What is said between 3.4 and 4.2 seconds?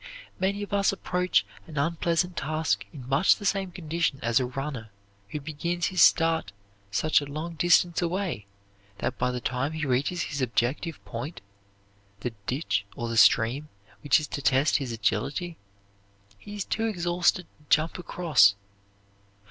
same condition